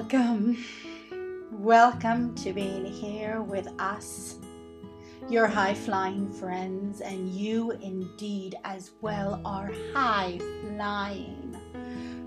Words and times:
Welcome. 0.00 0.64
Welcome 1.52 2.34
to 2.36 2.54
being 2.54 2.86
here 2.86 3.42
with 3.42 3.68
us, 3.78 4.36
your 5.28 5.46
high 5.46 5.74
flying 5.74 6.32
friends, 6.32 7.02
and 7.02 7.28
you 7.28 7.72
indeed 7.72 8.56
as 8.64 8.92
well 9.02 9.42
are 9.44 9.70
high 9.92 10.38
flying. 10.62 11.54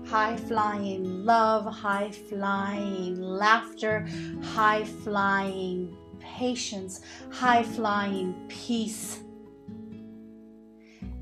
High 0.06 0.36
flying 0.36 1.24
love, 1.24 1.66
high 1.66 2.12
flying 2.12 3.20
laughter, 3.20 4.06
high 4.40 4.84
flying 4.84 5.96
patience, 6.20 7.00
high 7.32 7.64
flying 7.64 8.36
peace. 8.48 9.18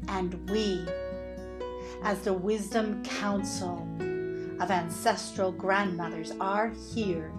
And 0.06 0.50
we, 0.50 0.86
as 2.02 2.20
the 2.20 2.34
Wisdom 2.34 3.02
Council, 3.04 3.88
of 4.62 4.70
ancestral 4.70 5.50
grandmothers 5.50 6.30
are 6.40 6.72
here 6.94 7.32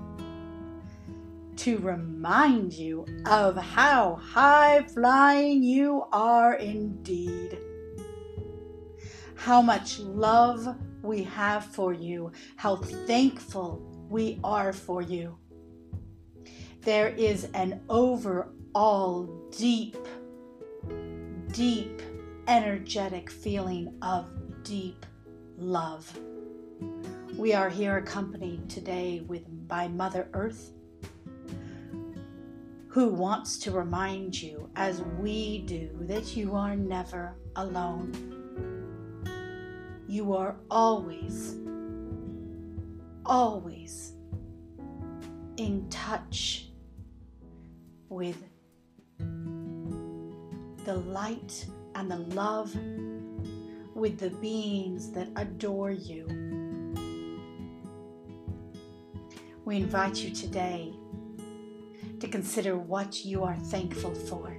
to 1.55 1.77
remind 1.77 2.73
you 2.73 3.05
of 3.25 3.55
how 3.55 4.15
high 4.15 4.83
flying 4.93 5.63
you 5.63 6.03
are 6.11 6.55
indeed. 6.55 7.57
How 9.35 9.61
much 9.61 9.99
love 9.99 10.75
we 11.01 11.23
have 11.23 11.63
for 11.65 11.93
you, 11.93 12.33
how 12.57 12.75
thankful 12.75 13.81
we 14.09 14.37
are 14.43 14.73
for 14.73 15.01
you. 15.01 15.37
There 16.81 17.09
is 17.09 17.45
an 17.53 17.81
overall 17.89 19.29
deep, 19.57 19.95
deep, 21.53 22.01
energetic 22.49 23.29
feeling 23.29 23.97
of 24.01 24.25
deep 24.63 25.05
love. 25.57 26.19
We 27.37 27.53
are 27.53 27.67
here 27.67 27.97
accompanied 27.97 28.69
today 28.69 29.23
with 29.27 29.67
by 29.67 29.87
Mother 29.87 30.29
Earth, 30.33 30.69
who 32.89 33.09
wants 33.09 33.57
to 33.59 33.71
remind 33.71 34.39
you, 34.39 34.69
as 34.75 35.01
we 35.19 35.63
do, 35.63 35.89
that 36.01 36.37
you 36.37 36.53
are 36.55 36.75
never 36.75 37.35
alone. 37.55 38.13
You 40.07 40.33
are 40.35 40.57
always, 40.69 41.55
always 43.25 44.13
in 45.57 45.87
touch 45.89 46.67
with 48.09 48.37
the 50.85 50.95
light 51.07 51.65
and 51.95 52.11
the 52.11 52.17
love, 52.17 52.75
with 53.95 54.19
the 54.19 54.29
beings 54.39 55.11
that 55.13 55.29
adore 55.35 55.91
you 55.91 56.62
we 59.65 59.77
invite 59.77 60.17
you 60.17 60.29
today 60.29 60.93
to 62.19 62.27
consider 62.27 62.77
what 62.77 63.23
you 63.23 63.43
are 63.43 63.55
thankful 63.55 64.13
for. 64.13 64.49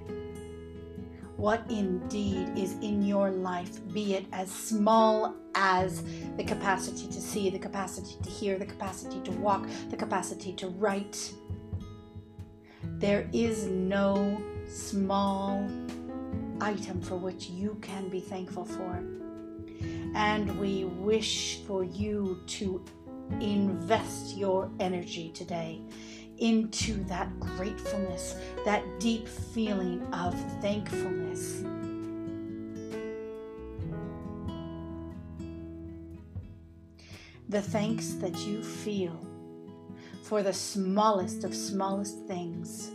What 1.37 1.63
indeed 1.69 2.57
is 2.57 2.73
in 2.81 3.03
your 3.03 3.29
life, 3.29 3.85
be 3.93 4.15
it 4.15 4.25
as 4.31 4.49
small 4.49 5.35
as 5.53 6.03
the 6.37 6.43
capacity 6.43 7.07
to 7.07 7.21
see, 7.21 7.49
the 7.49 7.59
capacity 7.59 8.17
to 8.23 8.29
hear, 8.29 8.57
the 8.57 8.65
capacity 8.65 9.19
to 9.21 9.31
walk, 9.31 9.67
the 9.89 9.97
capacity 9.97 10.53
to 10.53 10.69
write. 10.69 11.33
There 12.83 13.29
is 13.31 13.65
no 13.65 14.41
small 14.67 15.69
item 16.61 17.01
for 17.01 17.17
which 17.17 17.49
you 17.49 17.77
can 17.81 18.09
be 18.09 18.21
thankful 18.21 18.65
for. 18.65 19.03
And 20.15 20.57
we 20.59 20.85
wish 20.85 21.59
for 21.67 21.83
you 21.83 22.41
to 22.47 22.83
invest 23.39 24.37
your 24.37 24.69
energy 24.79 25.29
today 25.29 25.81
into 26.37 27.03
that 27.05 27.39
gratefulness, 27.39 28.35
that 28.65 28.83
deep 28.99 29.27
feeling 29.27 30.01
of 30.13 30.33
thankfulness. 30.61 31.63
The 37.49 37.61
thanks 37.61 38.13
that 38.15 38.37
you 38.39 38.63
feel 38.63 39.19
for 40.23 40.41
the 40.41 40.53
smallest 40.53 41.43
of 41.43 41.55
smallest 41.55 42.17
things 42.25 42.91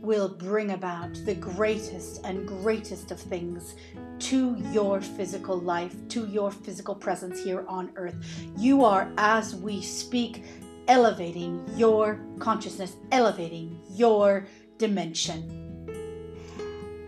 will 0.00 0.28
bring 0.28 0.70
about 0.72 1.14
the 1.26 1.34
greatest 1.34 2.24
and 2.24 2.46
greatest 2.46 3.10
of 3.10 3.20
things 3.20 3.74
to 4.18 4.56
your 4.72 5.00
physical 5.00 5.58
life, 5.58 5.94
to 6.08 6.26
your 6.26 6.50
physical 6.50 6.94
presence 6.94 7.42
here 7.42 7.64
on 7.68 7.90
earth. 7.96 8.14
You 8.56 8.84
are, 8.84 9.12
as 9.18 9.54
we 9.54 9.82
speak, 9.82 10.44
elevating 10.88 11.64
your 11.76 12.20
consciousness, 12.38 12.96
elevating 13.12 13.78
your 13.90 14.46
dimension. 14.78 15.86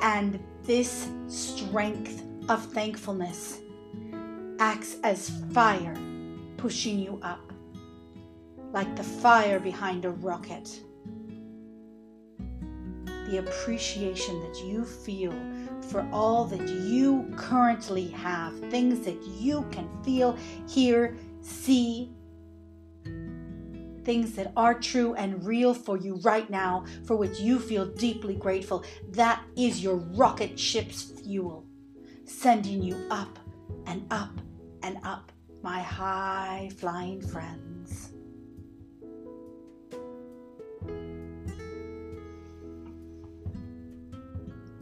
And 0.00 0.38
this 0.64 1.08
strength 1.28 2.22
of 2.48 2.64
thankfulness 2.72 3.60
acts 4.58 4.96
as 5.02 5.30
fire 5.52 5.96
pushing 6.56 6.98
you 6.98 7.18
up, 7.22 7.52
like 8.72 8.94
the 8.96 9.02
fire 9.02 9.58
behind 9.58 10.04
a 10.04 10.10
rocket 10.10 10.80
the 13.32 13.38
appreciation 13.38 14.38
that 14.40 14.62
you 14.62 14.84
feel 14.84 15.32
for 15.88 16.06
all 16.12 16.44
that 16.44 16.68
you 16.68 17.26
currently 17.34 18.08
have, 18.08 18.58
things 18.70 19.06
that 19.06 19.16
you 19.26 19.66
can 19.72 19.88
feel, 20.04 20.36
hear, 20.68 21.16
see, 21.40 22.10
things 24.04 24.32
that 24.32 24.52
are 24.54 24.78
true 24.78 25.14
and 25.14 25.46
real 25.46 25.72
for 25.72 25.96
you 25.96 26.16
right 26.16 26.50
now, 26.50 26.84
for 27.06 27.16
which 27.16 27.40
you 27.40 27.58
feel 27.58 27.86
deeply 27.86 28.34
grateful. 28.34 28.84
That 29.12 29.42
is 29.56 29.82
your 29.82 29.96
rocket 29.96 30.58
ship's 30.60 31.02
fuel, 31.02 31.64
sending 32.26 32.82
you 32.82 33.06
up 33.10 33.38
and 33.86 34.04
up 34.10 34.42
and 34.82 34.98
up, 35.04 35.32
my 35.62 35.80
high 35.80 36.70
flying 36.76 37.22
friends. 37.22 37.71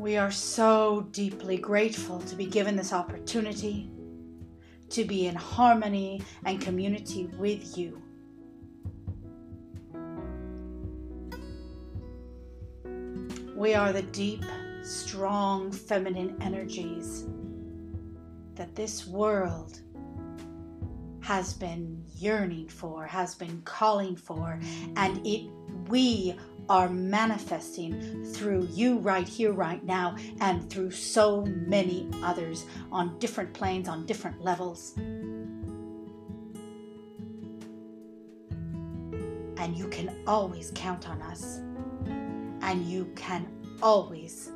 We 0.00 0.16
are 0.16 0.30
so 0.30 1.08
deeply 1.12 1.58
grateful 1.58 2.20
to 2.20 2.34
be 2.34 2.46
given 2.46 2.74
this 2.74 2.90
opportunity 2.90 3.90
to 4.88 5.04
be 5.04 5.26
in 5.26 5.34
harmony 5.34 6.22
and 6.46 6.58
community 6.58 7.26
with 7.36 7.76
you. 7.76 8.00
We 13.54 13.74
are 13.74 13.92
the 13.92 14.04
deep, 14.04 14.42
strong 14.82 15.70
feminine 15.70 16.34
energies 16.40 17.26
that 18.54 18.74
this 18.74 19.06
world 19.06 19.82
has 21.20 21.52
been 21.52 22.02
yearning 22.16 22.68
for, 22.68 23.04
has 23.04 23.34
been 23.34 23.60
calling 23.66 24.16
for, 24.16 24.58
and 24.96 25.26
it 25.26 25.50
we 25.90 26.34
are 26.68 26.88
manifesting 26.88 28.24
through 28.32 28.68
you 28.70 28.98
right 28.98 29.26
here, 29.26 29.52
right 29.52 29.84
now, 29.84 30.14
and 30.40 30.70
through 30.70 30.92
so 30.92 31.44
many 31.66 32.08
others 32.22 32.64
on 32.92 33.18
different 33.18 33.52
planes, 33.52 33.88
on 33.88 34.06
different 34.06 34.40
levels. 34.40 34.94
And 39.56 39.76
you 39.76 39.88
can 39.88 40.22
always 40.28 40.70
count 40.76 41.08
on 41.08 41.20
us, 41.22 41.56
and 42.62 42.86
you 42.86 43.10
can 43.16 43.48
always 43.82 44.52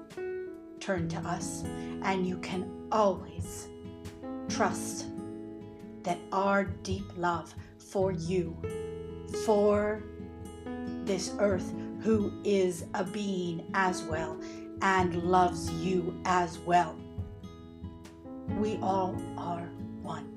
turn 0.78 1.08
to 1.08 1.18
us, 1.18 1.64
and 2.02 2.24
you 2.24 2.38
can 2.38 2.70
always 2.92 3.66
trust 4.48 5.06
that 6.04 6.18
our 6.30 6.64
deep 6.64 7.10
love 7.16 7.52
for 7.78 8.12
you, 8.12 8.56
for 9.44 10.04
this 11.06 11.34
earth, 11.38 11.72
who 12.02 12.32
is 12.44 12.84
a 12.94 13.04
being 13.04 13.64
as 13.74 14.02
well 14.02 14.38
and 14.82 15.22
loves 15.22 15.70
you 15.70 16.18
as 16.24 16.58
well. 16.58 16.96
We 18.58 18.78
all 18.82 19.16
are 19.38 19.68
one. 20.02 20.30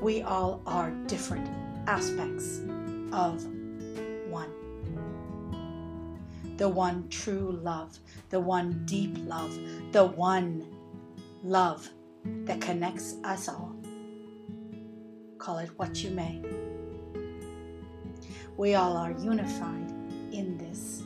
We 0.00 0.22
all 0.22 0.62
are 0.66 0.90
different 1.06 1.48
aspects 1.86 2.60
of 3.12 3.44
one. 4.30 4.52
The 6.56 6.68
one 6.68 7.08
true 7.08 7.58
love, 7.62 7.98
the 8.28 8.40
one 8.40 8.82
deep 8.84 9.16
love, 9.26 9.58
the 9.92 10.04
one 10.04 10.66
love 11.42 11.88
that 12.44 12.60
connects 12.60 13.16
us 13.24 13.48
all. 13.48 13.74
Call 15.38 15.58
it 15.58 15.70
what 15.76 16.04
you 16.04 16.10
may. 16.10 16.40
We 18.60 18.74
all 18.74 18.94
are 18.94 19.12
unified 19.12 19.90
in 20.32 20.58
this. 20.58 21.02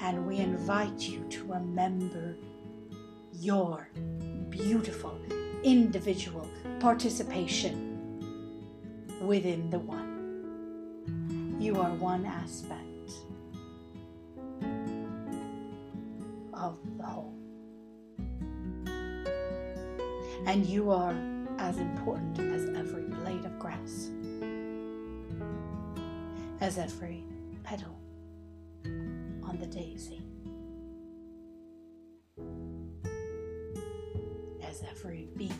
And 0.00 0.26
we 0.26 0.36
invite 0.36 1.00
you 1.00 1.24
to 1.30 1.44
remember 1.46 2.36
your 3.32 3.88
beautiful 4.50 5.18
individual 5.62 6.46
participation 6.78 8.20
within 9.22 9.70
the 9.70 9.78
one. 9.78 11.56
You 11.58 11.80
are 11.80 11.94
one 11.94 12.26
aspect 12.26 13.12
of 16.52 16.76
the 16.98 17.02
whole. 17.02 17.32
And 20.44 20.66
you 20.66 20.90
are 20.90 21.14
as 21.72 21.78
important 21.78 22.38
as 22.38 22.68
every 22.76 23.04
blade 23.04 23.46
of 23.46 23.58
grass, 23.58 24.10
as 26.60 26.76
every 26.76 27.24
petal 27.64 27.96
on 28.84 29.56
the 29.58 29.66
daisy, 29.66 30.20
as 34.62 34.82
every 34.90 35.30
bee, 35.34 35.50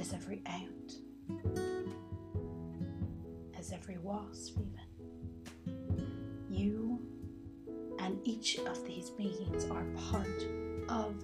as 0.00 0.12
every 0.12 0.42
ant, 0.46 0.94
as 3.56 3.70
every 3.70 3.98
wasp, 3.98 4.58
even. 4.58 5.76
You 6.50 6.98
and 8.00 8.18
each 8.24 8.58
of 8.58 8.84
these 8.84 9.10
beings 9.10 9.66
are 9.70 9.84
part 10.10 10.42
of 10.88 11.14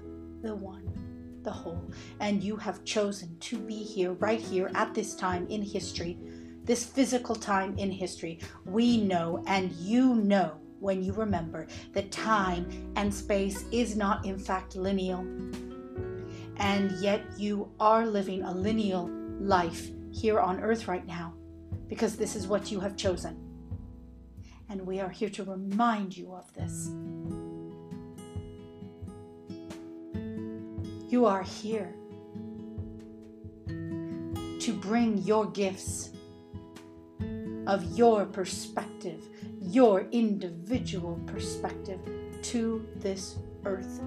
the 0.40 0.54
one, 0.54 1.13
the 1.44 1.50
whole. 1.50 1.91
And 2.20 2.43
you 2.43 2.56
have 2.56 2.85
chosen 2.85 3.37
to 3.41 3.58
be 3.58 3.76
here, 3.76 4.12
right 4.14 4.41
here, 4.41 4.70
at 4.75 4.94
this 4.94 5.14
time 5.14 5.46
in 5.49 5.62
history, 5.62 6.19
this 6.64 6.85
physical 6.85 7.37
time 7.37 7.76
in 7.79 7.91
history. 7.91 8.41
We 8.64 9.00
know, 9.00 9.44
and 9.46 9.70
you 9.73 10.14
know 10.17 10.58
when 10.81 11.02
you 11.02 11.12
remember, 11.12 11.67
that 11.93 12.11
time 12.11 12.93
and 12.96 13.12
space 13.12 13.64
is 13.70 13.96
not, 13.96 14.25
in 14.25 14.38
fact, 14.38 14.76
lineal. 14.76 15.20
And 16.56 16.93
yet 17.00 17.23
you 17.37 17.70
are 17.81 18.06
living 18.06 18.43
a 18.43 18.52
lineal 18.52 19.11
life 19.41 19.91
here 20.11 20.41
on 20.41 20.61
earth 20.61 20.88
right 20.88 21.06
now 21.06 21.35
because 21.88 22.17
this 22.17 22.37
is 22.37 22.46
what 22.46 22.70
you 22.70 22.81
have 22.81 22.96
chosen 22.96 23.44
and 24.69 24.87
we 24.87 25.00
are 25.00 25.08
here 25.08 25.29
to 25.31 25.44
remind 25.44 26.17
you 26.17 26.35
of 26.35 26.52
this. 26.55 26.91
You 31.09 31.27
are 31.27 31.43
here 31.43 31.95
to 33.67 34.79
bring 34.81 35.19
your 35.19 35.47
gifts 35.47 36.11
of 37.67 37.85
your 37.97 38.25
perspective, 38.25 39.21
your 39.61 40.06
individual 40.12 41.21
perspective 41.27 42.01
to 42.43 42.87
this 42.97 43.37
earth, 43.65 44.01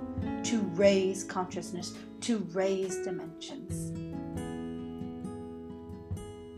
to 0.44 0.62
raise 0.74 1.24
consciousness, 1.24 1.94
to 2.22 2.40
raise 2.54 2.98
dimensions. 3.04 3.92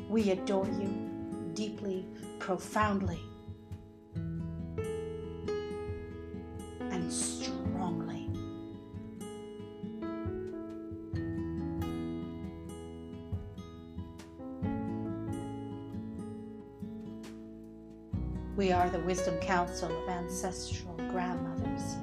We 0.09 0.31
adore 0.31 0.65
you 0.65 1.09
deeply, 1.53 2.05
profoundly, 2.39 3.19
We 18.59 18.73
are 18.73 18.89
the 18.89 18.99
Wisdom 18.99 19.37
Council 19.37 19.89
of 20.03 20.09
Ancestral 20.09 20.93
Grandmothers 21.09 21.95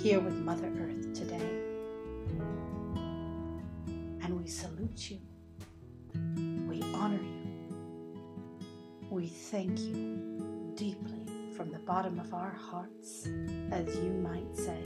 here 0.00 0.20
with 0.20 0.34
Mother 0.34 0.68
Earth 0.68 1.12
today. 1.14 1.50
And 4.22 4.40
we 4.40 4.46
salute 4.46 5.10
you. 5.10 5.18
We 6.68 6.80
honor 6.94 7.20
you. 7.20 8.60
We 9.10 9.26
thank 9.26 9.80
you 9.80 10.72
deeply 10.76 11.26
from 11.56 11.72
the 11.72 11.80
bottom 11.80 12.20
of 12.20 12.32
our 12.32 12.52
hearts, 12.52 13.26
as 13.72 13.96
you 13.96 14.12
might 14.22 14.56
say. 14.56 14.80